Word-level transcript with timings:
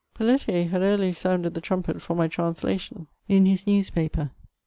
'Pelletier 0.15 0.65
had 0.69 0.81
eagerly 0.81 1.13
sounded 1.13 1.53
the 1.53 1.61
tnimpet 1.61 2.01
for 2.01 2.15
my 2.15 2.27
translation' 2.27 3.05
in 3.29 3.43
liis 3.43 3.67
newspaper. 3.67 4.31